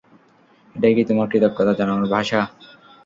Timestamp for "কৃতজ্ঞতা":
1.31-1.73